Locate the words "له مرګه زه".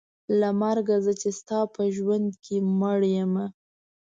0.39-1.13